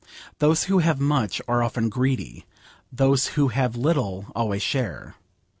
Those 0.39 0.63
who 0.63 0.79
have 0.79 0.99
much 0.99 1.43
are 1.47 1.61
often 1.61 1.87
greedy; 1.89 2.47
those 2.91 3.27
who 3.37 3.49
have 3.49 3.75
little 3.75 4.25
always 4.35 4.63
share. 4.63 5.13